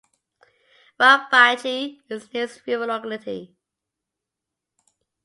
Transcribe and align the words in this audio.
Rybachy 0.99 1.99
is 2.09 2.23
the 2.27 2.33
nearest 2.33 2.65
rural 2.65 2.87
locality. 2.87 3.55